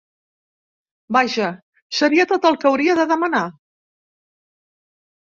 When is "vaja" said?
1.17-1.51